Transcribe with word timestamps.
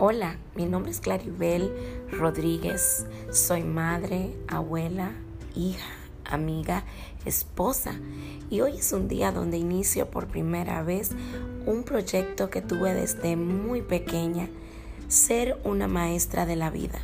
Hola, 0.00 0.36
mi 0.54 0.64
nombre 0.64 0.92
es 0.92 1.00
Claribel 1.00 1.72
Rodríguez. 2.12 3.04
Soy 3.32 3.64
madre, 3.64 4.32
abuela, 4.46 5.10
hija, 5.56 5.90
amiga, 6.24 6.84
esposa. 7.24 7.94
Y 8.48 8.60
hoy 8.60 8.76
es 8.78 8.92
un 8.92 9.08
día 9.08 9.32
donde 9.32 9.56
inicio 9.56 10.08
por 10.08 10.28
primera 10.28 10.84
vez 10.84 11.10
un 11.66 11.82
proyecto 11.82 12.48
que 12.48 12.62
tuve 12.62 12.94
desde 12.94 13.34
muy 13.34 13.82
pequeña, 13.82 14.48
ser 15.08 15.58
una 15.64 15.88
maestra 15.88 16.46
de 16.46 16.54
la 16.54 16.70
vida. 16.70 17.00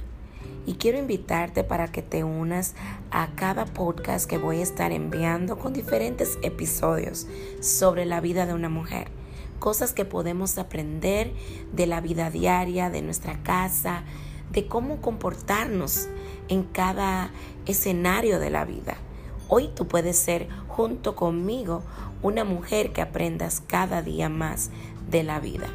Y 0.64 0.74
quiero 0.74 0.96
invitarte 0.96 1.64
para 1.64 1.88
que 1.88 2.02
te 2.02 2.22
unas 2.22 2.76
a 3.10 3.34
cada 3.34 3.64
podcast 3.64 4.30
que 4.30 4.38
voy 4.38 4.58
a 4.58 4.62
estar 4.62 4.92
enviando 4.92 5.58
con 5.58 5.72
diferentes 5.72 6.38
episodios 6.42 7.26
sobre 7.58 8.04
la 8.04 8.20
vida 8.20 8.46
de 8.46 8.54
una 8.54 8.68
mujer 8.68 9.23
cosas 9.64 9.94
que 9.94 10.04
podemos 10.04 10.58
aprender 10.58 11.32
de 11.72 11.86
la 11.86 12.02
vida 12.02 12.28
diaria, 12.28 12.90
de 12.90 13.00
nuestra 13.00 13.42
casa, 13.42 14.02
de 14.52 14.66
cómo 14.66 15.00
comportarnos 15.00 16.06
en 16.48 16.64
cada 16.64 17.30
escenario 17.64 18.38
de 18.40 18.50
la 18.50 18.66
vida. 18.66 18.98
Hoy 19.48 19.70
tú 19.74 19.88
puedes 19.88 20.18
ser 20.18 20.48
junto 20.68 21.16
conmigo 21.16 21.82
una 22.20 22.44
mujer 22.44 22.92
que 22.92 23.00
aprendas 23.00 23.62
cada 23.66 24.02
día 24.02 24.28
más 24.28 24.68
de 25.08 25.22
la 25.22 25.40
vida. 25.40 25.70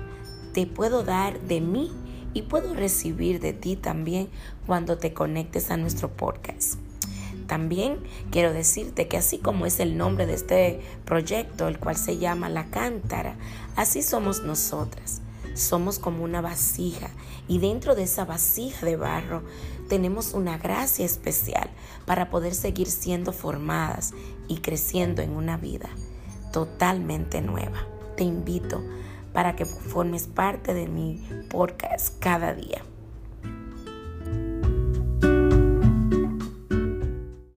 Te 0.53 0.67
puedo 0.67 1.01
dar 1.01 1.41
de 1.41 1.59
mí 1.59 1.91
y 2.35 2.43
puedo 2.43 2.75
recibir 2.75 3.39
de 3.39 3.53
ti 3.53 3.75
también 3.75 4.29
cuando 4.67 4.99
te 4.99 5.15
conectes 5.15 5.71
a 5.71 5.77
nuestro 5.77 6.15
podcast. 6.15 6.88
También 7.49 7.97
quiero 8.29 8.53
decirte 8.53 9.07
que 9.07 9.17
así 9.17 9.39
como 9.39 9.65
es 9.65 9.79
el 9.79 9.97
nombre 9.97 10.27
de 10.27 10.35
este 10.35 10.81
proyecto, 11.03 11.67
el 11.67 11.79
cual 11.79 11.97
se 11.97 12.19
llama 12.19 12.47
La 12.47 12.67
Cántara, 12.67 13.37
así 13.75 14.03
somos 14.03 14.43
nosotras. 14.43 15.21
Somos 15.55 15.97
como 15.97 16.23
una 16.23 16.41
vasija 16.41 17.09
y 17.47 17.57
dentro 17.57 17.95
de 17.95 18.03
esa 18.03 18.23
vasija 18.23 18.85
de 18.85 18.97
barro 18.97 19.41
tenemos 19.89 20.35
una 20.35 20.59
gracia 20.59 21.03
especial 21.03 21.71
para 22.05 22.29
poder 22.29 22.53
seguir 22.53 22.87
siendo 22.87 23.33
formadas 23.33 24.13
y 24.47 24.59
creciendo 24.59 25.23
en 25.23 25.31
una 25.31 25.57
vida 25.57 25.89
totalmente 26.53 27.41
nueva. 27.41 27.87
Te 28.15 28.25
invito 28.25 28.83
para 29.33 29.55
que 29.55 29.65
formes 29.65 30.27
parte 30.27 30.75
de 30.75 30.87
mi 30.87 31.27
podcast 31.49 32.15
cada 32.19 32.53
día. 32.53 32.83